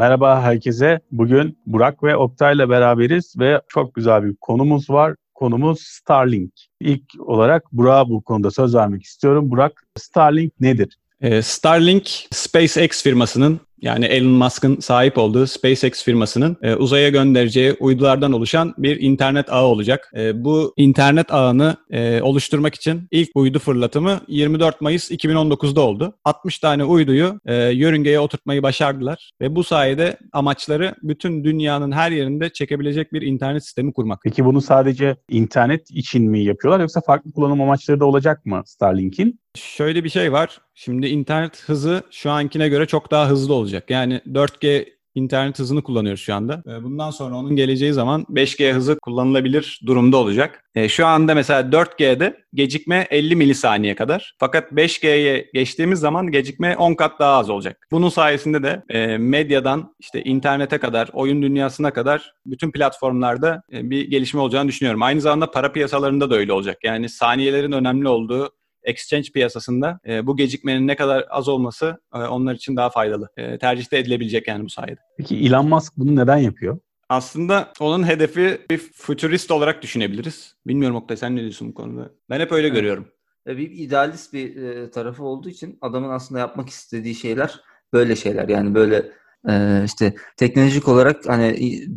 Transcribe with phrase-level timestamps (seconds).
[0.00, 1.00] Merhaba herkese.
[1.12, 5.14] Bugün Burak ve Oktay ile beraberiz ve çok güzel bir konumuz var.
[5.34, 6.52] Konumuz Starlink.
[6.80, 9.50] İlk olarak Burak'a bu konuda söz vermek istiyorum.
[9.50, 10.98] Burak, Starlink nedir?
[11.20, 18.32] Ee, Starlink, SpaceX firmasının yani Elon Musk'ın sahip olduğu SpaceX firmasının e, uzaya göndereceği uydulardan
[18.32, 20.12] oluşan bir internet ağı olacak.
[20.16, 26.14] E, bu internet ağını e, oluşturmak için ilk uydu fırlatımı 24 Mayıs 2019'da oldu.
[26.24, 32.52] 60 tane uyduyu e, yörüngeye oturtmayı başardılar ve bu sayede amaçları bütün dünyanın her yerinde
[32.52, 34.20] çekebilecek bir internet sistemi kurmak.
[34.24, 39.40] Peki bunu sadece internet için mi yapıyorlar yoksa farklı kullanım amaçları da olacak mı Starlink'in?
[39.56, 40.60] Şöyle bir şey var.
[40.74, 43.90] Şimdi internet hızı şu ankine göre çok daha hızlı olacak.
[43.90, 46.62] Yani 4G internet hızını kullanıyoruz şu anda.
[46.82, 50.64] Bundan sonra onun geleceği zaman 5G hızı kullanılabilir durumda olacak.
[50.74, 54.34] E, şu anda mesela 4G'de gecikme 50 milisaniye kadar.
[54.38, 57.86] Fakat 5G'ye geçtiğimiz zaman gecikme 10 kat daha az olacak.
[57.92, 64.10] Bunun sayesinde de e, medyadan işte internete kadar, oyun dünyasına kadar bütün platformlarda e, bir
[64.10, 65.02] gelişme olacağını düşünüyorum.
[65.02, 66.78] Aynı zamanda para piyasalarında da öyle olacak.
[66.84, 68.50] Yani saniyelerin önemli olduğu
[68.84, 73.28] exchange piyasasında e, bu gecikmenin ne kadar az olması e, onlar için daha faydalı.
[73.36, 75.00] E, tercih de edilebilecek yani bu sayede.
[75.18, 76.78] Peki Elon Musk bunu neden yapıyor?
[77.08, 80.54] Aslında onun hedefi bir futurist olarak düşünebiliriz.
[80.66, 82.10] Bilmiyorum Oktay sen ne diyorsun bu konuda?
[82.30, 82.76] Ben hep öyle evet.
[82.76, 83.08] görüyorum.
[83.46, 87.60] Bir idealist bir e, tarafı olduğu için adamın aslında yapmak istediği şeyler
[87.92, 88.48] böyle şeyler.
[88.48, 89.12] Yani böyle
[89.48, 91.56] e, işte teknolojik olarak hani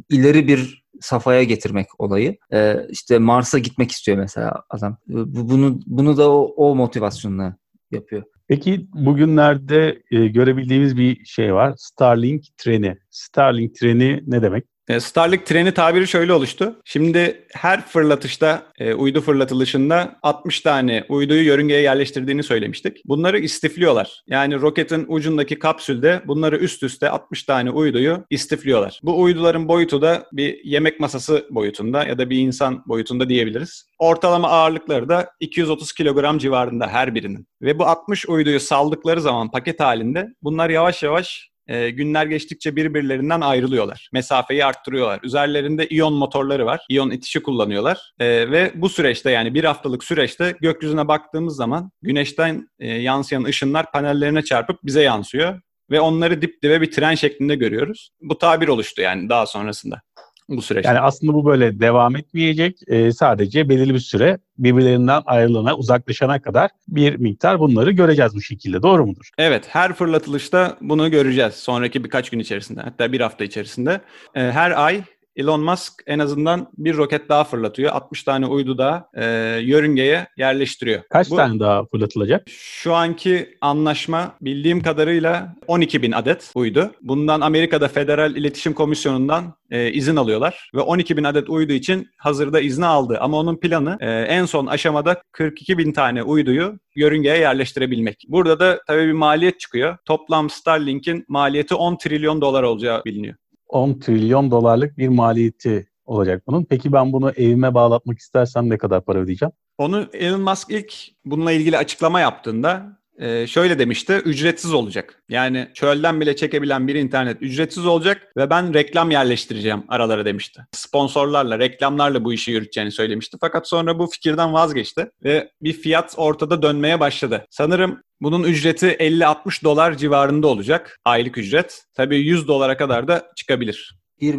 [0.09, 2.37] ileri bir safhaya getirmek olayı.
[2.53, 4.97] Ee, işte Mars'a gitmek istiyor mesela adam.
[5.07, 7.57] Bunu bunu da o, o motivasyonla
[7.91, 8.23] yapıyor.
[8.47, 11.73] Peki bugünlerde e, görebildiğimiz bir şey var.
[11.77, 12.97] Starlink treni.
[13.09, 14.65] Starlink treni ne demek?
[14.87, 16.75] E, Starlink treni tabiri şöyle oluştu.
[16.85, 23.01] Şimdi her fırlatışta, e, uydu fırlatılışında 60 tane uyduyu yörüngeye yerleştirdiğini söylemiştik.
[23.05, 24.23] Bunları istifliyorlar.
[24.27, 28.99] Yani roketin ucundaki kapsülde bunları üst üste 60 tane uyduyu istifliyorlar.
[29.03, 33.87] Bu uyduların boyutu da bir yemek masası boyutunda ya da bir insan boyutunda diyebiliriz.
[33.99, 37.47] Ortalama ağırlıkları da 230 kilogram civarında her birinin.
[37.61, 43.41] Ve bu 60 uyduyu saldıkları zaman paket halinde bunlar yavaş yavaş e, günler geçtikçe birbirlerinden
[43.41, 44.09] ayrılıyorlar.
[44.13, 45.19] Mesafeyi arttırıyorlar.
[45.23, 46.81] Üzerlerinde iyon motorları var.
[46.89, 48.13] İyon itişi kullanıyorlar.
[48.19, 53.91] E, ve bu süreçte yani bir haftalık süreçte gökyüzüne baktığımız zaman güneşten e, yansıyan ışınlar
[53.91, 55.61] panellerine çarpıp bize yansıyor.
[55.91, 58.09] Ve onları dip dibe bir tren şeklinde görüyoruz.
[58.21, 60.01] Bu tabir oluştu yani daha sonrasında
[60.49, 60.89] bu süreçte.
[60.89, 62.79] Yani aslında bu böyle devam etmeyecek.
[62.87, 68.81] E, sadece belirli bir süre birbirlerinden ayrılana, uzaklaşana kadar bir miktar bunları göreceğiz bu şekilde.
[68.81, 69.29] Doğru mudur?
[69.37, 72.81] Evet, her fırlatılışta bunu göreceğiz sonraki birkaç gün içerisinde.
[72.81, 74.01] Hatta bir hafta içerisinde.
[74.35, 75.01] E, her ay
[75.35, 77.91] Elon Musk en azından bir roket daha fırlatıyor.
[77.91, 79.25] 60 tane uydu daha e,
[79.61, 81.01] yörüngeye yerleştiriyor.
[81.09, 82.47] Kaç Bu, tane daha fırlatılacak?
[82.49, 86.91] Şu anki anlaşma bildiğim kadarıyla 12 bin adet uydu.
[87.01, 90.71] Bundan Amerika'da Federal İletişim Komisyonu'ndan e, izin alıyorlar.
[90.75, 93.17] Ve 12 bin adet uydu için hazırda izni aldı.
[93.21, 98.25] Ama onun planı e, en son aşamada 42 bin tane uyduyu yörüngeye yerleştirebilmek.
[98.27, 99.97] Burada da tabii bir maliyet çıkıyor.
[100.05, 103.35] Toplam Starlink'in maliyeti 10 trilyon dolar olacağı biliniyor.
[103.73, 106.63] 10 trilyon dolarlık bir maliyeti olacak bunun.
[106.63, 109.51] Peki ben bunu evime bağlatmak istersem ne kadar para ödeyeceğim?
[109.77, 110.93] Onu Elon Musk ilk
[111.25, 115.23] bununla ilgili açıklama yaptığında e, şöyle demişti, ücretsiz olacak.
[115.29, 120.65] Yani çölden bile çekebilen bir internet ücretsiz olacak ve ben reklam yerleştireceğim aralara demişti.
[120.71, 123.37] Sponsorlarla, reklamlarla bu işi yürüteceğini söylemişti.
[123.41, 127.45] Fakat sonra bu fikirden vazgeçti ve bir fiyat ortada dönmeye başladı.
[127.49, 131.83] Sanırım bunun ücreti 50-60 dolar civarında olacak aylık ücret.
[131.93, 133.99] Tabii 100 dolara kadar da çıkabilir.
[134.21, 134.35] Bir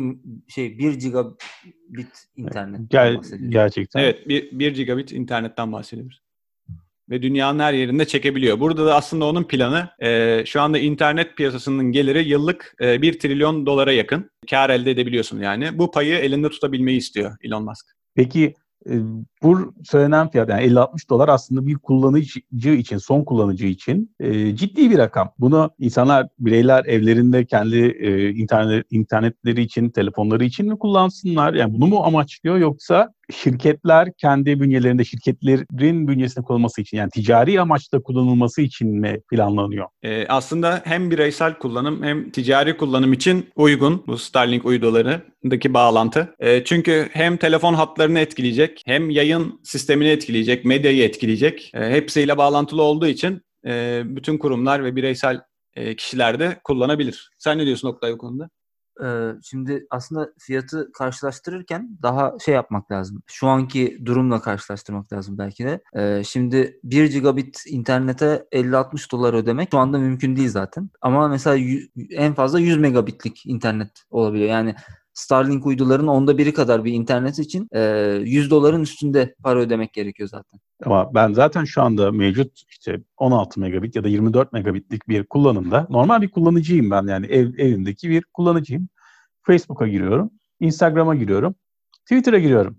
[0.48, 1.42] şey 1 gigabit
[2.36, 4.00] internet Ger- Gerçekten.
[4.00, 6.24] Evet, 1, 1 gigabit internetten bahsediyoruz
[7.10, 8.60] ve dünyanın her yerinde çekebiliyor.
[8.60, 13.66] Burada da aslında onun planı e, şu anda internet piyasasının geliri yıllık e, 1 trilyon
[13.66, 14.30] dolara yakın.
[14.50, 15.78] Kar elde edebiliyorsun yani.
[15.78, 17.86] Bu payı elinde tutabilmeyi istiyor Elon Musk.
[18.14, 18.54] Peki
[18.90, 18.92] e,
[19.44, 24.90] bu söylenen fiyat yani 50-60 dolar aslında bir kullanıcı için, son kullanıcı için e, ciddi
[24.90, 25.32] bir rakam.
[25.38, 31.54] Bunu insanlar, bireyler evlerinde kendi e, internet internetleri için, telefonları için mi kullansınlar?
[31.54, 38.02] Yani bunu mu amaçlıyor yoksa şirketler kendi bünyelerinde şirketlerin bünyesinde kullanılması için yani ticari amaçla
[38.02, 39.86] kullanılması için mi planlanıyor?
[40.02, 46.34] Ee, aslında hem bireysel kullanım hem ticari kullanım için uygun bu Starlink uydularındaki bağlantı.
[46.40, 51.70] Ee, çünkü hem telefon hatlarını etkileyecek hem yayın sistemini etkileyecek, medyayı etkileyecek.
[51.74, 55.40] Ee, hepsiyle bağlantılı olduğu için e, bütün kurumlar ve bireysel
[55.74, 57.30] e, kişiler de kullanabilir.
[57.38, 58.50] Sen ne diyorsun Oktay bu konuda?
[59.02, 63.22] Ee, şimdi aslında fiyatı karşılaştırırken daha şey yapmak lazım.
[63.26, 65.80] Şu anki durumla karşılaştırmak lazım belki de.
[65.96, 70.90] Ee, şimdi 1 gigabit internete 50-60 dolar ödemek şu anda mümkün değil zaten.
[71.00, 71.80] Ama mesela
[72.10, 74.50] en fazla 100 megabitlik internet olabiliyor.
[74.50, 74.74] Yani
[75.14, 77.80] Starlink uyduların onda biri kadar bir internet için e,
[78.24, 80.60] 100 doların üstünde para ödemek gerekiyor zaten.
[80.84, 85.86] Ama ben zaten şu anda mevcut işte 16 megabit ya da 24 megabitlik bir kullanımda
[85.90, 88.88] normal bir kullanıcıyım ben yani ev, evimdeki bir kullanıcıyım.
[89.42, 90.30] Facebook'a giriyorum,
[90.60, 91.54] Instagram'a giriyorum,
[92.04, 92.78] Twitter'a giriyorum.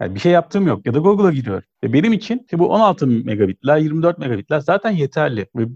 [0.00, 1.64] Yani bir şey yaptığım yok ya da Google'a giriyorum.
[1.84, 5.46] Ve benim için işte bu 16 megabitler, 24 megabitler zaten yeterli.
[5.56, 5.66] Ve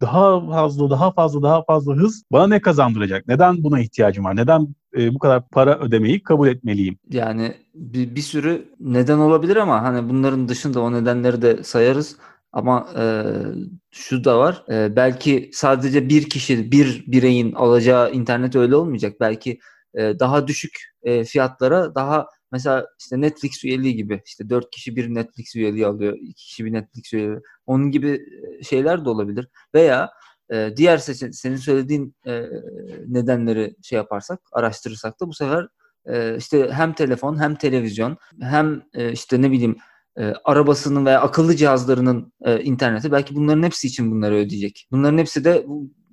[0.00, 3.28] daha fazla, daha fazla, daha fazla hız bana ne kazandıracak?
[3.28, 4.36] Neden buna ihtiyacım var?
[4.36, 6.98] Neden e, bu kadar para ödemeyi kabul etmeliyim?
[7.10, 12.16] Yani bir, bir sürü neden olabilir ama hani bunların dışında o nedenleri de sayarız.
[12.52, 13.24] Ama e,
[13.90, 14.64] şu da var.
[14.70, 19.16] E, belki sadece bir kişi, bir bireyin alacağı internet öyle olmayacak.
[19.20, 19.58] Belki
[19.94, 25.14] e, daha düşük e, fiyatlara daha mesela işte Netflix üyeliği gibi işte dört kişi bir
[25.14, 27.38] Netflix üyeliği alıyor, iki kişi bir Netflix üyeliği.
[27.66, 28.20] Onun gibi
[28.62, 29.48] şeyler de olabilir.
[29.74, 30.10] Veya
[30.52, 32.42] e, diğer seçen senin söylediğin e,
[33.06, 35.68] nedenleri şey yaparsak, araştırırsak da bu sefer
[36.06, 39.76] e, işte hem telefon hem televizyon hem e, işte ne bileyim
[40.18, 44.88] e, arabasının veya akıllı cihazlarının e, interneti belki bunların hepsi için bunları ödeyecek.
[44.92, 45.66] Bunların hepsi de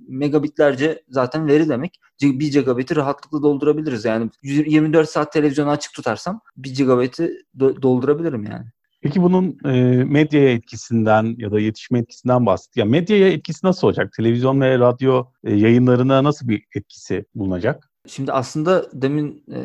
[0.07, 1.99] megabitlerce zaten veri demek.
[2.21, 4.05] 1 gigabit'i rahatlıkla doldurabiliriz.
[4.05, 8.65] Yani 24 saat televizyonu açık tutarsam 1 gigabit'i do- doldurabilirim yani.
[9.01, 12.77] Peki bunun e, medyaya etkisinden ya da yetişme etkisinden bahset.
[12.77, 14.13] Ya medyaya etkisi nasıl olacak?
[14.17, 17.89] Televizyon ve radyo e, yayınlarına nasıl bir etkisi bulunacak?
[18.07, 19.61] Şimdi aslında demin e,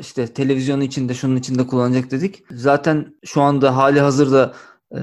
[0.00, 2.42] işte televizyonu içinde şunun içinde kullanacak dedik.
[2.50, 4.54] Zaten şu anda hali hazırda
[4.94, 5.00] e,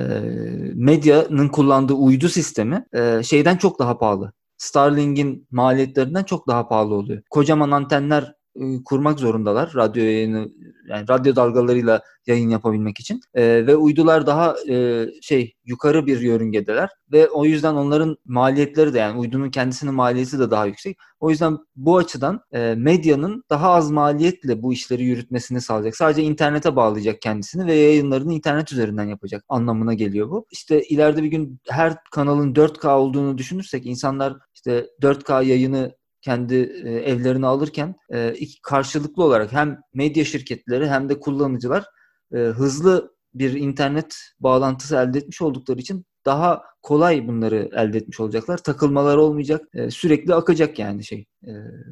[0.73, 4.33] medyanın kullandığı uydu sistemi e, şeyden çok daha pahalı.
[4.57, 7.21] Starlink'in maliyetlerinden çok daha pahalı oluyor.
[7.29, 10.50] Kocaman antenler e, kurmak zorundalar radyo yayını
[10.88, 16.89] yani radyo dalgalarıyla yayın yapabilmek için e, ve uydular daha e, şey yukarı bir yörüngedeler
[17.12, 20.98] ve o yüzden onların maliyetleri de yani uydunun kendisinin maliyeti de daha yüksek.
[21.19, 25.95] O yüzden bu açıdan e, medyanın daha az maliyetle bu işleri yürütmesini sağlayacak.
[25.95, 30.45] Sadece internete bağlayacak kendisini ve yayınlarını internet üzerinden yapacak anlamına geliyor bu.
[30.51, 36.89] İşte ileride bir gün her kanalın 4K olduğunu düşünürsek insanlar işte 4K yayını kendi e,
[36.89, 38.33] evlerini alırken e,
[38.63, 41.85] karşılıklı olarak hem medya şirketleri hem de kullanıcılar
[42.33, 48.57] e, hızlı bir internet bağlantısı elde etmiş oldukları için daha kolay bunları elde etmiş olacaklar.
[48.57, 49.61] Takılmalar olmayacak.
[49.89, 51.25] Sürekli akacak yani şey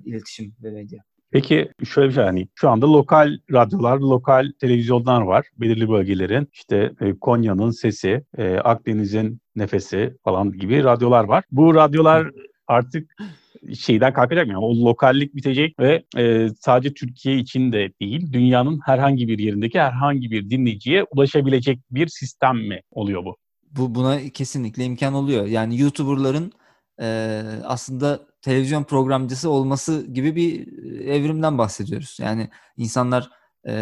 [0.06, 1.00] iletişim ve medya.
[1.36, 5.46] Peki şöyle bir şey hani şu anda lokal radyolar, lokal televizyonlar var.
[5.58, 11.44] Belirli bölgelerin işte e, Konya'nın sesi, e, Akdeniz'in nefesi falan gibi radyolar var.
[11.52, 12.32] Bu radyolar
[12.68, 13.16] artık
[13.74, 14.48] şeyden kalkacak?
[14.48, 19.80] Yani o lokallik bitecek ve e, sadece Türkiye için de değil, dünyanın herhangi bir yerindeki
[19.80, 23.38] herhangi bir dinleyiciye ulaşabilecek bir sistem mi oluyor bu?
[23.72, 25.46] Bu buna kesinlikle imkan oluyor.
[25.46, 26.52] Yani YouTuber'ların
[27.02, 30.68] e, aslında televizyon programcısı olması gibi bir
[31.08, 32.18] evrimden bahsediyoruz.
[32.22, 33.30] Yani insanlar
[33.68, 33.74] e,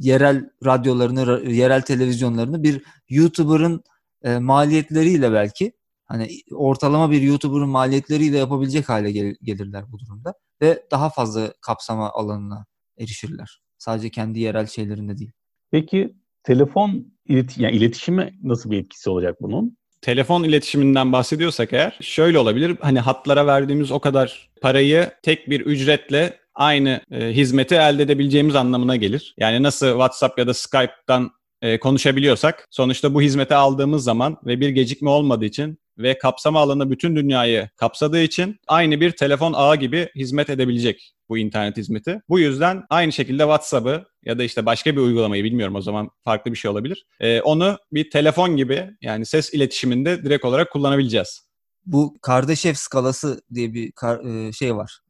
[0.00, 3.82] yerel radyolarını, yerel televizyonlarını bir YouTuber'ın
[4.22, 5.72] e, maliyetleriyle belki
[6.12, 12.10] hani ortalama bir YouTuber'ın maliyetleriyle yapabilecek hale gel- gelirler bu durumda ve daha fazla kapsama
[12.10, 12.66] alanına
[12.98, 13.60] erişirler.
[13.78, 15.32] Sadece kendi yerel şeylerinde değil.
[15.70, 19.76] Peki telefon ileti yani iletişime nasıl bir etkisi olacak bunun?
[20.00, 22.76] Telefon iletişiminden bahsediyorsak eğer şöyle olabilir.
[22.80, 28.96] Hani hatlara verdiğimiz o kadar parayı tek bir ücretle aynı e, hizmeti elde edebileceğimiz anlamına
[28.96, 29.34] gelir.
[29.38, 31.30] Yani nasıl WhatsApp ya da Skype'tan
[31.62, 36.90] e, konuşabiliyorsak sonuçta bu hizmeti aldığımız zaman ve bir gecikme olmadığı için ve kapsama alanı
[36.90, 42.20] bütün dünyayı kapsadığı için aynı bir telefon ağı gibi hizmet edebilecek bu internet hizmeti.
[42.28, 46.52] Bu yüzden aynı şekilde WhatsApp'ı ya da işte başka bir uygulamayı bilmiyorum o zaman farklı
[46.52, 47.06] bir şey olabilir.
[47.20, 51.48] Ee, onu bir telefon gibi yani ses iletişiminde direkt olarak kullanabileceğiz.
[51.86, 54.20] Bu Kardashev skalası diye bir kar,
[54.52, 55.00] şey var.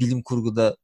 [0.00, 0.76] bilim kurguda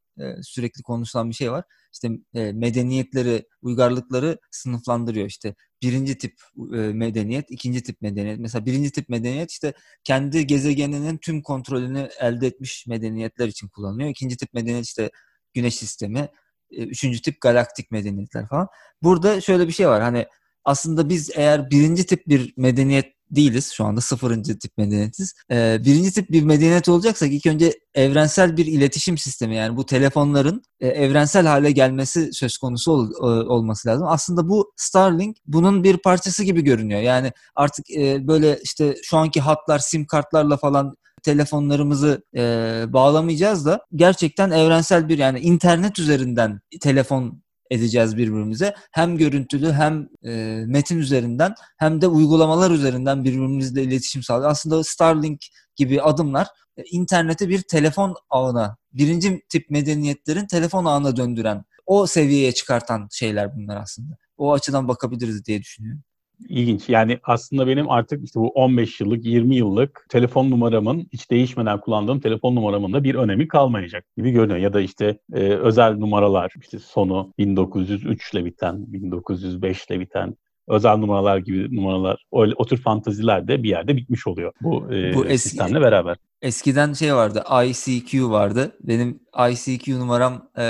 [0.42, 1.64] sürekli konuşulan bir şey var
[2.02, 5.26] işte e, medeniyetleri, uygarlıkları sınıflandırıyor.
[5.26, 6.34] İşte birinci tip
[6.74, 8.38] e, medeniyet, ikinci tip medeniyet.
[8.38, 9.72] Mesela birinci tip medeniyet işte
[10.04, 14.10] kendi gezegeninin tüm kontrolünü elde etmiş medeniyetler için kullanılıyor.
[14.10, 15.10] İkinci tip medeniyet işte
[15.54, 16.28] güneş sistemi,
[16.70, 18.68] e, üçüncü tip galaktik medeniyetler falan.
[19.02, 20.02] Burada şöyle bir şey var.
[20.02, 20.26] Hani
[20.68, 23.72] aslında biz eğer birinci tip bir medeniyet değiliz.
[23.72, 25.34] Şu anda sıfırıncı tip medeniyetiz.
[25.50, 30.62] Ee, birinci tip bir medeniyet olacaksak ilk önce evrensel bir iletişim sistemi yani bu telefonların
[30.80, 34.06] e, evrensel hale gelmesi söz konusu ol, e, olması lazım.
[34.08, 37.00] Aslında bu Starlink bunun bir parçası gibi görünüyor.
[37.00, 42.42] Yani artık e, böyle işte şu anki hatlar sim kartlarla falan telefonlarımızı e,
[42.88, 48.74] bağlamayacağız da gerçekten evrensel bir yani internet üzerinden telefon edeceğiz birbirimize.
[48.92, 54.50] Hem görüntülü hem e, metin üzerinden hem de uygulamalar üzerinden birbirimizle iletişim sağlıyor.
[54.50, 55.40] Aslında Starlink
[55.76, 56.46] gibi adımlar
[56.76, 63.56] e, interneti bir telefon ağına, birinci tip medeniyetlerin telefon ağına döndüren, o seviyeye çıkartan şeyler
[63.56, 64.16] bunlar aslında.
[64.36, 66.02] O açıdan bakabiliriz diye düşünüyorum.
[66.48, 66.88] İlginç.
[66.88, 72.20] Yani aslında benim artık işte bu 15 yıllık, 20 yıllık telefon numaramın hiç değişmeden kullandığım
[72.20, 74.58] telefon numaramın da bir önemi kalmayacak gibi görünüyor.
[74.58, 80.36] Ya da işte e, özel numaralar, işte sonu 1903 ile biten, 1905 ile biten
[80.68, 85.14] özel numaralar gibi numaralar, o, o tür fantaziler de bir yerde bitmiş oluyor bu, e,
[85.14, 86.16] bu eski, sistemle beraber.
[86.42, 88.76] Eskiden şey vardı, ICQ vardı.
[88.80, 90.62] Benim ICQ numaram e,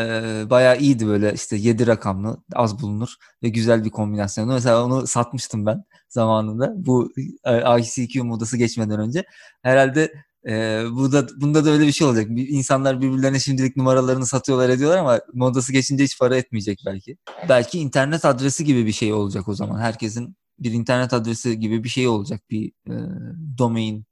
[0.51, 4.53] bayağı iyiydi böyle işte 7 rakamlı, az bulunur ve güzel bir kombinasyonu.
[4.53, 6.73] Mesela onu satmıştım ben zamanında.
[6.77, 7.13] Bu
[7.45, 9.25] e, ICQ modası geçmeden önce.
[9.63, 10.13] Herhalde
[10.49, 12.27] ee, burada, bunda da öyle bir şey olacak.
[12.31, 17.17] İnsanlar birbirlerine şimdilik numaralarını satıyorlar ediyorlar ama modası geçince hiç para etmeyecek belki.
[17.49, 19.81] Belki internet adresi gibi bir şey olacak o zaman.
[19.81, 22.43] Herkesin bir internet adresi gibi bir şey olacak.
[22.51, 22.95] Bir e,
[23.59, 24.05] domain e,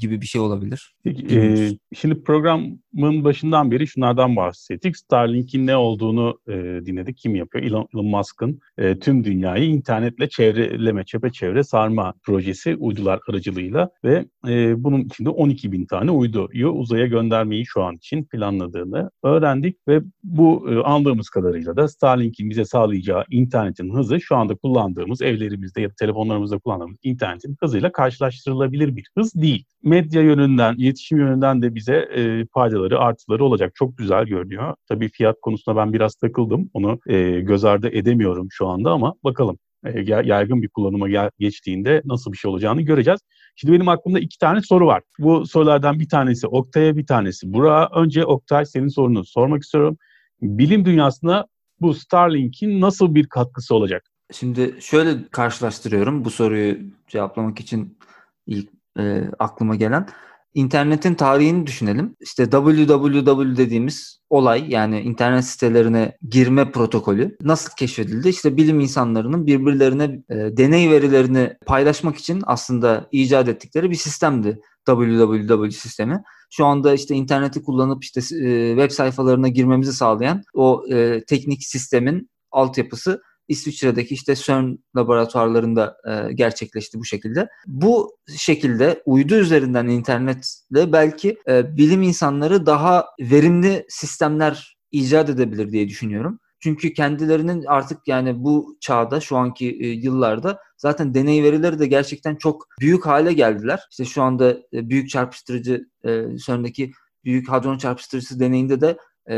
[0.00, 0.94] gibi bir şey olabilir.
[1.04, 4.96] Peki, e, şimdi programın başından beri şunlardan bahsettik.
[4.96, 6.52] Starlink'in ne olduğunu e,
[6.86, 7.16] dinledik.
[7.16, 7.64] Kim yapıyor?
[7.64, 14.84] Elon, Elon Musk'ın e, tüm dünyayı internetle çevreleme, çepeçevre sarma projesi uydular aracılığıyla ve e,
[14.84, 20.70] bunun içinde 12 bin tane uyduyu uzaya göndermeyi şu an için planladığını öğrendik ve bu
[20.70, 25.94] e, anladığımız kadarıyla da Starlink'in bize sağlayacağı internetin hızı şu anda kullandığımız evlerimizde ya da
[25.98, 29.57] telefonlarımızda kullandığımız internetin hızıyla karşılaştırılabilir bir hız değil.
[29.82, 33.72] Medya yönünden, iletişim yönünden de bize e, faydaları, artıları olacak.
[33.74, 34.74] Çok güzel görünüyor.
[34.88, 36.70] Tabii fiyat konusunda ben biraz takıldım.
[36.74, 39.58] Onu e, göz ardı edemiyorum şu anda ama bakalım.
[39.84, 43.20] E, yaygın bir kullanıma geçtiğinde nasıl bir şey olacağını göreceğiz.
[43.56, 45.02] Şimdi benim aklımda iki tane soru var.
[45.18, 48.00] Bu sorulardan bir tanesi Oktay'a, bir tanesi Burak'a.
[48.00, 49.96] Önce Oktay senin sorunu sormak istiyorum.
[50.42, 51.46] Bilim dünyasına
[51.80, 54.10] bu Starlink'in nasıl bir katkısı olacak?
[54.32, 57.98] Şimdi şöyle karşılaştırıyorum bu soruyu cevaplamak için
[58.46, 60.06] ilk e, aklıma gelen.
[60.54, 62.16] İnternetin tarihini düşünelim.
[62.20, 68.28] İşte www dediğimiz olay yani internet sitelerine girme protokolü nasıl keşfedildi?
[68.28, 75.70] İşte bilim insanlarının birbirlerine e, deney verilerini paylaşmak için aslında icat ettikleri bir sistemdi www
[75.70, 76.22] sistemi.
[76.50, 82.30] Şu anda işte interneti kullanıp işte e, web sayfalarına girmemizi sağlayan o e, teknik sistemin
[82.50, 87.48] altyapısı İsviçre'deki işte CERN laboratuvarlarında e, gerçekleşti bu şekilde.
[87.66, 95.88] Bu şekilde uydu üzerinden internetle belki e, bilim insanları daha verimli sistemler icat edebilir diye
[95.88, 96.38] düşünüyorum.
[96.60, 102.36] Çünkü kendilerinin artık yani bu çağda şu anki e, yıllarda zaten deney verileri de gerçekten
[102.36, 103.80] çok büyük hale geldiler.
[103.90, 106.92] İşte şu anda e, büyük çarpıştırıcı e, CERN'deki
[107.24, 108.96] büyük hadron çarpıştırıcısı deneyinde de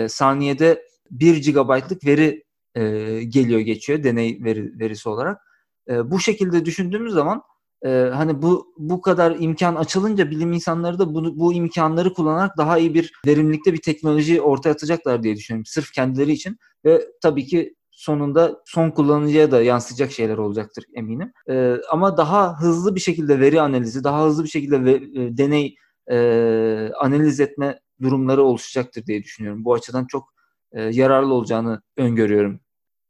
[0.08, 2.80] saniyede 1 GB'lık veri e,
[3.24, 5.40] geliyor geçiyor deney veri, verisi olarak.
[5.88, 7.42] E, bu şekilde düşündüğümüz zaman
[7.84, 12.78] e, hani bu bu kadar imkan açılınca bilim insanları da bu, bu imkanları kullanarak daha
[12.78, 15.66] iyi bir verimlilikte bir teknoloji ortaya atacaklar diye düşünüyorum.
[15.66, 21.32] Sırf kendileri için ve tabii ki sonunda son kullanıcıya da yansıyacak şeyler olacaktır eminim.
[21.50, 25.74] E, ama daha hızlı bir şekilde veri analizi, daha hızlı bir şekilde ve, e, deney
[26.10, 26.16] e,
[27.00, 29.64] analiz etme durumları oluşacaktır diye düşünüyorum.
[29.64, 30.34] Bu açıdan çok
[30.72, 32.60] e, yararlı olacağını öngörüyorum.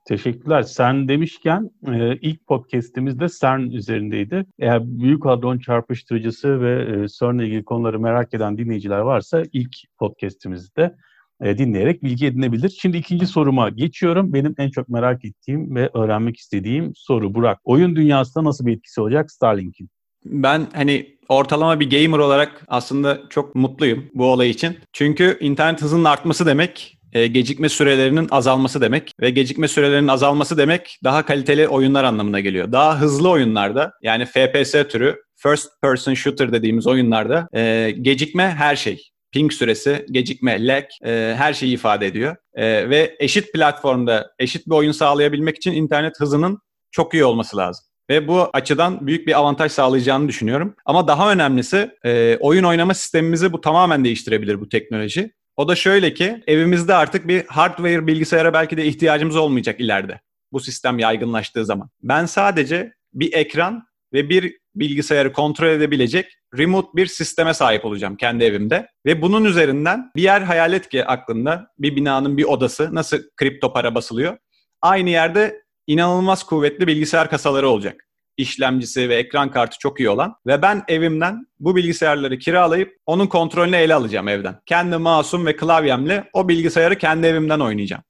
[0.08, 0.66] Teşekkürler.
[0.76, 4.46] CERN demişken e, ilk podcast'imiz de CERN üzerindeydi.
[4.58, 9.76] Eğer büyük hadron çarpıştırıcısı ve e, CERN ile ilgili konuları merak eden dinleyiciler varsa ilk
[9.98, 10.94] podcast'imizde
[11.42, 12.78] e, dinleyerek bilgi edinebilir.
[12.80, 14.32] Şimdi ikinci soruma geçiyorum.
[14.32, 17.58] Benim en çok merak ettiğim ve öğrenmek istediğim soru Burak.
[17.64, 19.90] Oyun dünyasında nasıl bir etkisi olacak Starlink'in?
[20.24, 24.78] Ben hani ortalama bir gamer olarak aslında çok mutluyum bu olay için.
[24.92, 30.98] Çünkü internet hızının artması demek e, gecikme sürelerinin azalması demek ve gecikme sürelerinin azalması demek
[31.04, 32.72] daha kaliteli oyunlar anlamına geliyor.
[32.72, 39.02] Daha hızlı oyunlarda yani FPS türü first person shooter dediğimiz oyunlarda e, gecikme her şey.
[39.32, 42.36] Ping süresi, gecikme, lag e, her şeyi ifade ediyor.
[42.54, 46.58] E, ve eşit platformda eşit bir oyun sağlayabilmek için internet hızının
[46.90, 47.84] çok iyi olması lazım.
[48.10, 50.74] Ve bu açıdan büyük bir avantaj sağlayacağını düşünüyorum.
[50.84, 55.32] Ama daha önemlisi e, oyun oynama sistemimizi bu tamamen değiştirebilir bu teknoloji.
[55.57, 60.21] O da şöyle ki evimizde artık bir hardware bilgisayara belki de ihtiyacımız olmayacak ileride.
[60.52, 61.90] Bu sistem yaygınlaştığı zaman.
[62.02, 66.26] Ben sadece bir ekran ve bir bilgisayarı kontrol edebilecek
[66.59, 68.88] remote bir sisteme sahip olacağım kendi evimde.
[69.07, 73.73] Ve bunun üzerinden bir yer hayal et ki aklında bir binanın bir odası nasıl kripto
[73.73, 74.38] para basılıyor.
[74.83, 78.09] Aynı yerde inanılmaz kuvvetli bilgisayar kasaları olacak.
[78.40, 83.76] İşlemcisi ve ekran kartı çok iyi olan ve ben evimden bu bilgisayarları kiralayıp onun kontrolünü
[83.76, 84.61] ele alacağım evden.
[84.66, 88.02] Kendi masum ve klavyemle o bilgisayarı kendi evimden oynayacağım.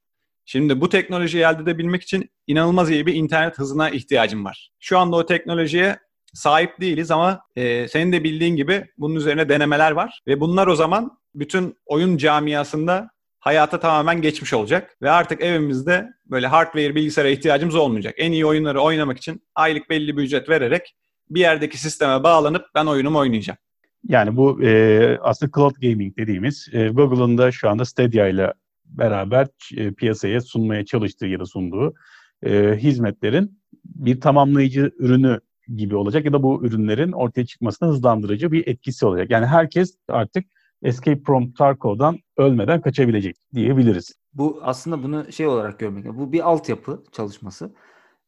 [0.45, 4.71] Şimdi bu teknolojiyi elde edebilmek için inanılmaz iyi bir internet hızına ihtiyacım var.
[4.81, 5.99] Şu anda o teknolojiye
[6.35, 10.75] sahip değiliz ama e, senin de bildiğin gibi bunun üzerine denemeler var ve bunlar o
[10.75, 13.11] zaman bütün oyun camiasında
[13.41, 18.15] hayata tamamen geçmiş olacak ve artık evimizde böyle hardware bilgisayara ihtiyacımız olmayacak.
[18.19, 20.95] En iyi oyunları oynamak için aylık belli bir ücret vererek
[21.31, 23.59] bir yerdeki sisteme bağlanıp ben oyunumu oynayacağım.
[24.09, 28.53] Yani bu e, aslında cloud gaming dediğimiz e, Google'ın da şu anda Stadia ile
[28.85, 31.95] beraber e, piyasaya sunmaya çalıştığı ya da sunduğu
[32.43, 35.41] e, hizmetlerin bir tamamlayıcı ürünü
[35.77, 39.31] gibi olacak ya da bu ürünlerin ortaya çıkmasını hızlandırıcı bir etkisi olacak.
[39.31, 40.45] Yani herkes artık
[40.83, 44.13] Escape from Tarkov'dan ölmeden kaçabilecek diyebiliriz.
[44.35, 46.05] Bu aslında bunu şey olarak görmek.
[46.07, 47.75] Bu bir altyapı çalışması.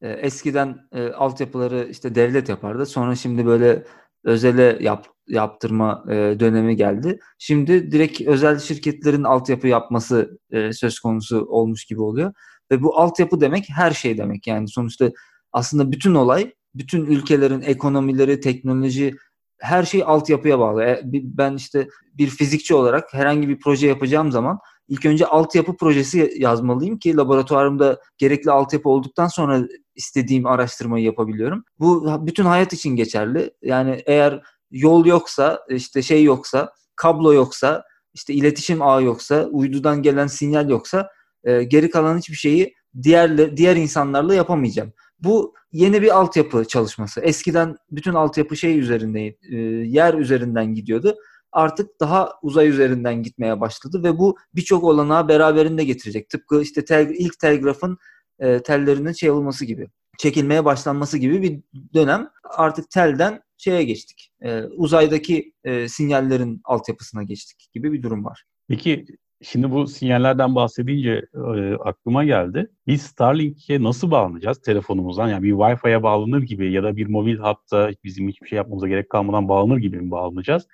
[0.02, 2.86] Ee, eskiden e, altyapıları işte devlet yapardı.
[2.86, 3.84] Sonra şimdi böyle
[4.24, 7.18] özele yap, yaptırma e, dönemi geldi.
[7.38, 12.32] Şimdi direkt özel şirketlerin altyapı yapması e, söz konusu olmuş gibi oluyor.
[12.70, 14.46] Ve bu altyapı demek her şey demek.
[14.46, 15.10] Yani sonuçta
[15.52, 19.14] aslında bütün olay, bütün ülkelerin ekonomileri, teknoloji,
[19.62, 20.82] her şey altyapıya bağlı.
[20.82, 26.32] E, ben işte bir fizikçi olarak herhangi bir proje yapacağım zaman ilk önce altyapı projesi
[26.38, 29.62] yazmalıyım ki laboratuvarımda gerekli altyapı olduktan sonra
[29.94, 31.64] istediğim araştırmayı yapabiliyorum.
[31.78, 33.50] Bu bütün hayat için geçerli.
[33.62, 40.26] Yani eğer yol yoksa, işte şey yoksa, kablo yoksa, işte iletişim ağı yoksa, uydudan gelen
[40.26, 41.08] sinyal yoksa
[41.44, 44.92] e, geri kalan hiçbir şeyi diğer diğer insanlarla yapamayacağım.
[45.24, 47.20] Bu yeni bir altyapı çalışması.
[47.20, 51.16] Eskiden bütün altyapı şey üzerinde, e, yer üzerinden gidiyordu.
[51.52, 56.28] Artık daha uzay üzerinden gitmeye başladı ve bu birçok olanağı beraberinde getirecek.
[56.28, 57.98] Tıpkı işte tel, ilk telgrafın
[58.38, 59.88] e, tellerinin şey olması gibi,
[60.18, 61.60] çekilmeye başlanması gibi bir
[61.94, 62.30] dönem.
[62.44, 64.32] Artık telden şeye geçtik.
[64.42, 68.44] E, uzaydaki e, sinyallerin altyapısına geçtik gibi bir durum var.
[68.68, 69.06] Peki
[69.42, 72.70] Şimdi bu sinyallerden bahsedince e, aklıma geldi.
[72.86, 75.28] Biz Starlink'e nasıl bağlanacağız telefonumuzdan?
[75.28, 79.10] Yani bir Wi-Fi'ye bağlanır gibi ya da bir mobil hatta bizim hiçbir şey yapmamıza gerek
[79.10, 80.66] kalmadan bağlanır gibi mi bağlanacağız?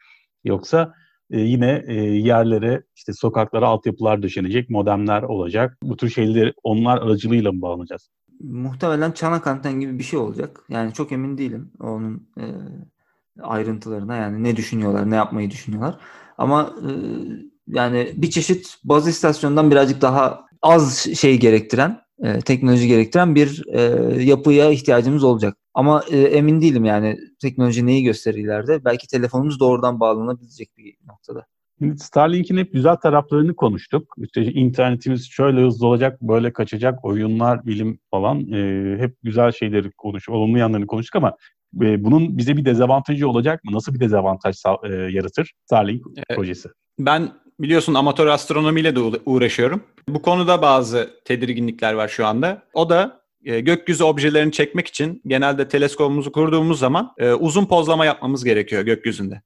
[0.45, 0.95] Yoksa
[1.31, 5.79] e, yine e, yerlere, işte sokaklara altyapılar döşenecek, modemler olacak.
[5.83, 8.11] Bu tür şeyleri onlar aracılığıyla mı bağlanacağız?
[8.41, 10.61] Muhtemelen çanak anten gibi bir şey olacak.
[10.69, 12.45] Yani çok emin değilim onun e,
[13.43, 14.17] ayrıntılarına.
[14.17, 15.99] Yani ne düşünüyorlar, ne yapmayı düşünüyorlar.
[16.39, 16.91] Ama e,
[17.69, 23.81] yani bir çeşit baz istasyondan birazcık daha az şey gerektiren, e, teknoloji gerektiren bir e,
[24.23, 25.57] yapıya ihtiyacımız olacak.
[25.75, 28.85] Ama e, emin değilim yani teknoloji neyi gösterir ileride.
[28.85, 31.47] Belki telefonumuz doğrudan bağlanabilecek bir noktada.
[31.97, 34.15] Starlink'in hep güzel taraflarını konuştuk.
[34.19, 40.29] İşte internetimiz şöyle hızlı olacak, böyle kaçacak, oyunlar, bilim falan e, hep güzel şeyleri konuş,
[40.29, 41.37] olumlu yanlarını konuştuk ama
[41.83, 43.73] e, bunun bize bir dezavantajı olacak mı?
[43.73, 46.37] Nasıl bir dezavantaj e, yaratır Starlink evet.
[46.37, 46.69] projesi?
[46.99, 49.83] Ben biliyorsun amatör astronomiyle de uğraşıyorum.
[50.09, 52.63] Bu konuda bazı tedirginlikler var şu anda.
[52.75, 58.45] O da e, gökyüzü objelerini çekmek için genelde teleskopumuzu kurduğumuz zaman e, uzun pozlama yapmamız
[58.45, 59.43] gerekiyor gökyüzünde.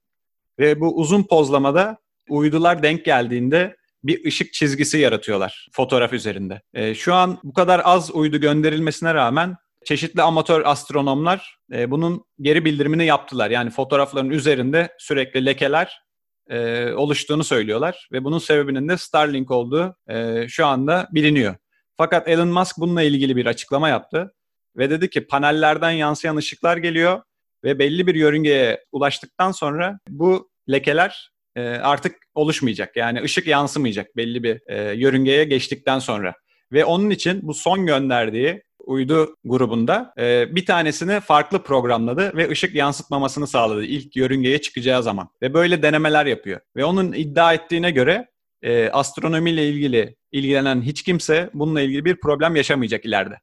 [0.59, 1.97] Ve bu uzun pozlamada
[2.29, 6.61] uydular denk geldiğinde bir ışık çizgisi yaratıyorlar fotoğraf üzerinde.
[6.73, 13.05] E, şu an bu kadar az uydu gönderilmesine rağmen çeşitli amatör astronomlar bunun geri bildirimini
[13.05, 13.49] yaptılar.
[13.49, 16.03] Yani fotoğrafların üzerinde sürekli lekeler
[16.49, 21.55] e, oluştuğunu söylüyorlar ve bunun sebebinin de Starlink olduğu e, şu anda biliniyor.
[21.97, 24.33] Fakat Elon Musk bununla ilgili bir açıklama yaptı
[24.77, 27.21] ve dedi ki panellerden yansıyan ışıklar geliyor
[27.63, 32.95] ve belli bir yörüngeye ulaştıktan sonra bu lekeler e, artık oluşmayacak.
[32.95, 36.33] Yani ışık yansımayacak belli bir e, yörüngeye geçtikten sonra.
[36.71, 42.75] Ve onun için bu son gönderdiği uydu grubunda e, bir tanesini farklı programladı ve ışık
[42.75, 45.29] yansıtmamasını sağladı ilk yörüngeye çıkacağı zaman.
[45.41, 46.59] Ve böyle denemeler yapıyor.
[46.75, 48.27] Ve onun iddia ettiğine göre
[48.61, 53.35] e, astronomiyle ilgili ilgilenen hiç kimse bununla ilgili bir problem yaşamayacak ileride.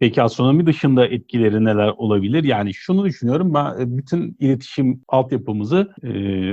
[0.00, 2.44] Peki astronomi dışında etkileri neler olabilir?
[2.44, 6.10] Yani şunu düşünüyorum ben bütün iletişim altyapımızı e,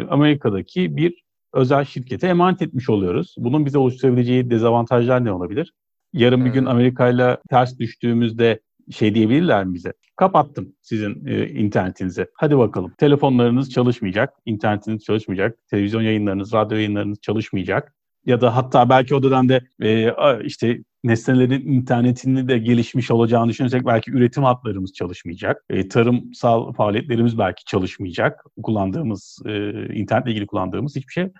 [0.07, 3.35] Amerika'daki bir özel şirkete emanet etmiş oluyoruz.
[3.37, 5.73] Bunun bize oluşturabileceği dezavantajlar ne olabilir?
[6.15, 8.59] Yarın bir gün Amerika ile ters düştüğümüzde
[8.91, 9.93] şey diyebilirler mi bize?
[10.15, 12.27] Kapattım sizin e, internetinizi.
[12.33, 12.93] Hadi bakalım.
[12.97, 17.93] Telefonlarınız çalışmayacak, internetiniz çalışmayacak, televizyon yayınlarınız, radyo yayınlarınız çalışmayacak.
[18.25, 24.11] Ya da hatta belki o dönemde e, işte nesnelerin internetini de gelişmiş olacağını düşünürsek belki
[24.11, 25.63] üretim hatlarımız çalışmayacak.
[25.69, 28.43] E, tarımsal faaliyetlerimiz belki çalışmayacak.
[28.63, 31.31] Kullandığımız, e, internetle ilgili kullandığımız hiçbir şey.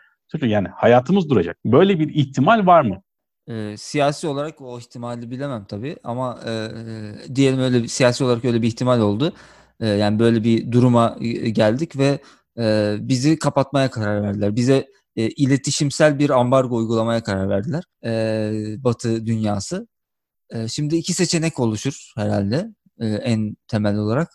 [0.41, 1.57] Yani hayatımız duracak.
[1.65, 3.01] Böyle bir ihtimal var mı?
[3.49, 6.69] E, siyasi olarak o ihtimali bilemem tabii ama e,
[7.36, 9.34] diyelim öyle bir, siyasi olarak öyle bir ihtimal oldu.
[9.79, 12.19] E, yani böyle bir duruma e, geldik ve
[12.58, 14.55] e, bizi kapatmaya karar verdiler.
[14.55, 17.84] Bize e, iletişimsel bir ambargo uygulamaya karar verdiler.
[18.05, 19.88] E, Batı dünyası.
[20.49, 24.29] E, şimdi iki seçenek oluşur herhalde e, en temel olarak.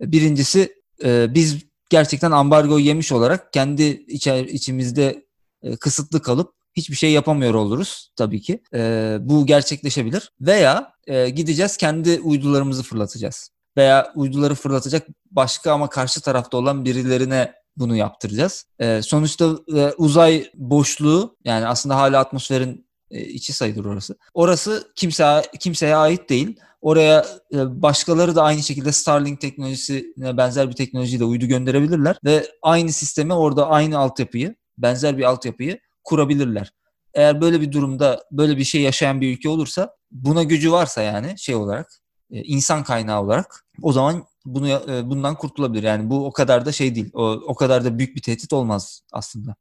[0.00, 0.74] Birincisi
[1.04, 1.58] e, biz
[1.90, 5.26] gerçekten ambargo yemiş olarak kendi içer, içimizde
[5.62, 8.62] e, kısıtlı kalıp hiçbir şey yapamıyor oluruz tabii ki.
[8.74, 10.30] E, bu gerçekleşebilir.
[10.40, 13.50] Veya e, gideceğiz kendi uydularımızı fırlatacağız.
[13.76, 18.64] Veya uyduları fırlatacak başka ama karşı tarafta olan birilerine bunu yaptıracağız.
[18.78, 24.16] E, sonuçta e, uzay boşluğu yani aslında hala atmosferin e, içi sayılır orası.
[24.34, 26.56] Orası kimse kimseye ait değil.
[26.80, 32.92] Oraya e, başkaları da aynı şekilde Starlink teknolojisine benzer bir teknolojiyle uydu gönderebilirler ve aynı
[32.92, 36.72] sistemi orada aynı altyapıyı, benzer bir altyapıyı kurabilirler.
[37.14, 41.38] Eğer böyle bir durumda böyle bir şey yaşayan bir ülke olursa buna gücü varsa yani
[41.38, 41.86] şey olarak
[42.30, 45.82] e, insan kaynağı olarak o zaman bunu e, bundan kurtulabilir.
[45.82, 47.10] Yani bu o kadar da şey değil.
[47.14, 49.54] O, o kadar da büyük bir tehdit olmaz aslında.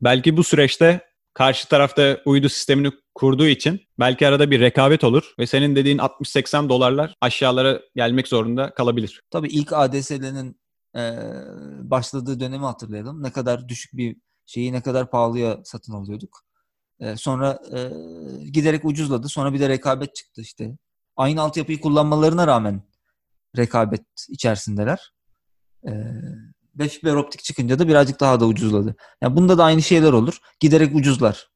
[0.00, 1.00] Belki bu süreçte
[1.34, 6.68] karşı tarafta uydu sistemini kurduğu için belki arada bir rekabet olur ve senin dediğin 60-80
[6.68, 9.22] dolarlar aşağılara gelmek zorunda kalabilir.
[9.30, 10.60] Tabii ilk ADSL'nin
[10.96, 11.00] e,
[11.90, 13.22] başladığı dönemi hatırlayalım.
[13.22, 14.16] Ne kadar düşük bir
[14.52, 16.40] şeyi ne kadar pahalıya satın alıyorduk.
[17.00, 17.78] E, sonra e,
[18.50, 19.28] giderek ucuzladı.
[19.28, 20.76] Sonra bir de rekabet çıktı işte.
[21.16, 22.82] Aynı altyapıyı kullanmalarına rağmen
[23.56, 25.12] rekabet içerisindeler.
[25.86, 25.92] E,
[26.78, 28.96] ve fiber optik çıkınca da birazcık daha da ucuzladı.
[29.22, 30.38] Yani bunda da aynı şeyler olur.
[30.60, 31.48] Giderek ucuzlar.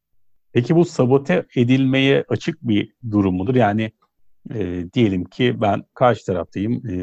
[0.53, 3.55] Peki bu sabote edilmeye açık bir durum mudur?
[3.55, 3.93] Yani
[4.55, 6.95] e, diyelim ki ben karşı taraftayım e,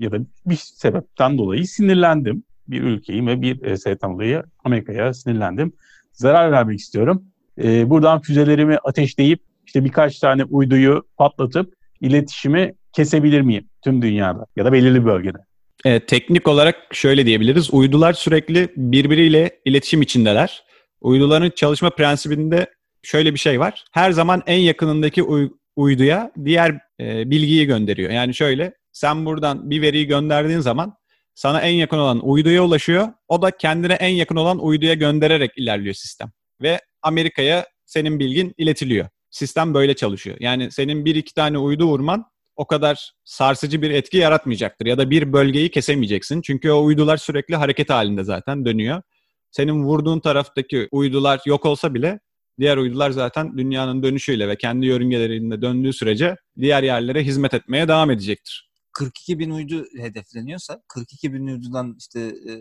[0.00, 2.44] ya da bir sebepten dolayı sinirlendim.
[2.68, 5.72] Bir ülkeyim ve bir e, dolayı Amerika'ya sinirlendim.
[6.12, 7.24] Zarar vermek istiyorum.
[7.62, 14.64] E, buradan füzelerimi ateşleyip işte birkaç tane uyduyu patlatıp iletişimi kesebilir miyim tüm dünyada ya
[14.64, 15.38] da belirli bölgede?
[15.84, 17.74] E, teknik olarak şöyle diyebiliriz.
[17.74, 20.64] Uydular sürekli birbiriyle iletişim içindeler.
[21.00, 22.66] Uyduların çalışma prensibinde
[23.02, 23.84] şöyle bir şey var.
[23.92, 28.10] Her zaman en yakınındaki uy- uyduya diğer e, bilgiyi gönderiyor.
[28.10, 30.94] Yani şöyle sen buradan bir veriyi gönderdiğin zaman
[31.38, 33.08] sana en yakın olan uyduya ulaşıyor.
[33.28, 36.30] O da kendine en yakın olan uyduya göndererek ilerliyor sistem.
[36.62, 39.08] Ve Amerika'ya senin bilgin iletiliyor.
[39.30, 40.36] Sistem böyle çalışıyor.
[40.40, 42.24] Yani senin bir iki tane uydu vurman
[42.56, 44.86] o kadar sarsıcı bir etki yaratmayacaktır.
[44.86, 46.42] Ya da bir bölgeyi kesemeyeceksin.
[46.42, 49.02] Çünkü o uydular sürekli hareket halinde zaten dönüyor.
[49.50, 52.20] Senin vurduğun taraftaki uydular yok olsa bile
[52.60, 58.10] diğer uydular zaten dünyanın dönüşüyle ve kendi yörüngelerinde döndüğü sürece diğer yerlere hizmet etmeye devam
[58.10, 58.67] edecektir.
[58.98, 62.52] 42 bin uydu hedefleniyorsa 42 bin uydudan işte e,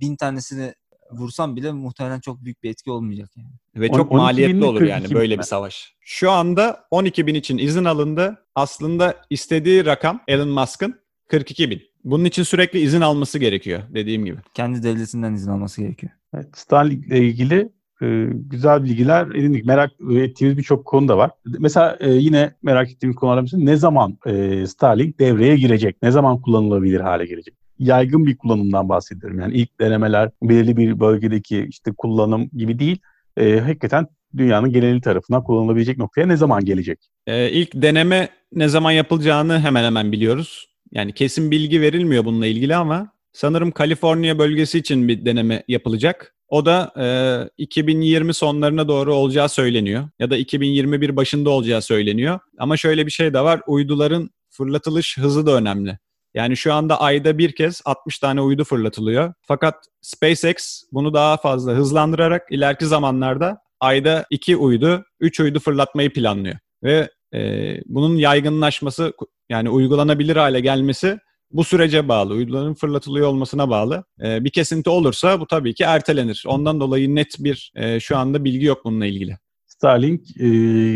[0.00, 0.74] bin tanesini
[1.10, 3.48] vursam bile muhtemelen çok büyük bir etki olmayacak yani.
[3.76, 5.94] Ve çok maliyetli olur yani böyle bir savaş.
[6.00, 8.46] Şu anda 12 bin için izin alındı.
[8.54, 11.82] Aslında istediği rakam Elon Musk'ın 42 bin.
[12.04, 14.38] Bunun için sürekli izin alması gerekiyor dediğim gibi.
[14.54, 16.12] Kendi devletinden izin alması gerekiyor.
[16.34, 17.72] Evet, Starlink ile ilgili
[18.02, 19.64] e, güzel bilgiler edindik.
[19.64, 21.30] Merak ettiğimiz birçok konu da var.
[21.58, 25.96] Mesela e, yine merak ettiğimiz konulardan ne zaman e, Starlink devreye girecek?
[26.02, 27.54] Ne zaman kullanılabilir hale gelecek?
[27.82, 29.40] yaygın bir kullanımdan bahsediyorum.
[29.40, 32.98] Yani ilk denemeler belirli bir bölgedeki işte kullanım gibi değil.
[33.36, 36.98] E, hakikaten dünyanın geneli tarafından kullanılabilecek noktaya ne zaman gelecek?
[37.26, 40.68] E, ilk deneme ne zaman yapılacağını hemen hemen biliyoruz.
[40.92, 46.34] Yani kesin bilgi verilmiyor bununla ilgili ama sanırım Kaliforniya bölgesi için bir deneme yapılacak.
[46.48, 50.08] O da e, 2020 sonlarına doğru olacağı söyleniyor.
[50.18, 52.38] Ya da 2021 başında olacağı söyleniyor.
[52.58, 53.60] Ama şöyle bir şey de var.
[53.66, 55.98] Uyduların fırlatılış hızı da önemli.
[56.34, 59.34] Yani şu anda ayda bir kez 60 tane uydu fırlatılıyor.
[59.42, 66.56] Fakat SpaceX bunu daha fazla hızlandırarak ileriki zamanlarda ayda 2 uydu, 3 uydu fırlatmayı planlıyor.
[66.82, 67.40] Ve e,
[67.86, 69.12] bunun yaygınlaşması
[69.48, 71.18] yani uygulanabilir hale gelmesi
[71.52, 72.34] bu sürece bağlı.
[72.34, 74.04] Uyduların fırlatılıyor olmasına bağlı.
[74.22, 76.44] E, bir kesinti olursa bu tabii ki ertelenir.
[76.46, 79.38] Ondan dolayı net bir e, şu anda bilgi yok bununla ilgili.
[79.66, 80.44] Starlink e,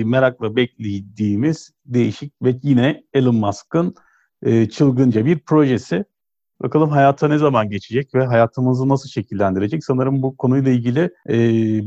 [0.05, 3.95] merakla beklediğimiz değişik ve yine Elon Musk'ın
[4.43, 6.05] e, çılgınca bir projesi.
[6.63, 9.85] Bakalım hayata ne zaman geçecek ve hayatımızı nasıl şekillendirecek?
[9.85, 11.39] Sanırım bu konuyla ilgili e,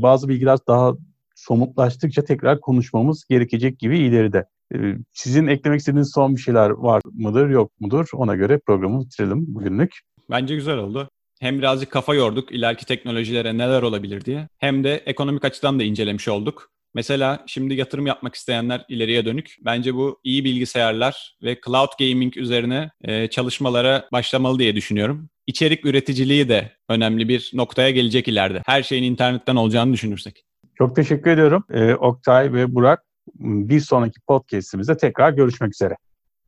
[0.02, 0.94] bazı bilgiler daha
[1.34, 4.46] somutlaştıkça tekrar konuşmamız gerekecek gibi ileride.
[4.74, 4.78] E,
[5.12, 8.06] sizin eklemek istediğiniz son bir şeyler var mıdır yok mudur?
[8.14, 9.90] Ona göre programı bitirelim bugünlük.
[10.30, 11.08] Bence güzel oldu.
[11.40, 14.48] Hem birazcık kafa yorduk ileriki teknolojilere neler olabilir diye.
[14.58, 16.70] Hem de ekonomik açıdan da incelemiş olduk.
[16.94, 19.56] Mesela şimdi yatırım yapmak isteyenler ileriye dönük.
[19.64, 25.28] Bence bu iyi bilgisayarlar ve cloud gaming üzerine e, çalışmalara başlamalı diye düşünüyorum.
[25.46, 28.62] İçerik üreticiliği de önemli bir noktaya gelecek ileride.
[28.66, 30.44] Her şeyin internetten olacağını düşünürsek.
[30.74, 31.64] Çok teşekkür ediyorum.
[31.70, 33.02] Ee, Oktay ve Burak
[33.34, 35.96] bir sonraki podcast'imizde tekrar görüşmek üzere.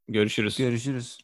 [0.09, 0.57] Görüşürüz.
[0.59, 1.19] Görüşürüz.